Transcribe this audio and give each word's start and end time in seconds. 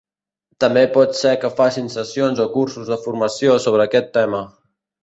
També 0.63 0.81
pot 0.95 1.13
ser 1.19 1.33
que 1.43 1.51
facin 1.61 1.91
sessions 1.97 2.43
o 2.47 2.51
cursos 2.57 2.91
de 2.95 2.99
formació 3.07 3.61
sobre 3.69 3.89
aquest 3.91 4.15
tema. 4.19 4.43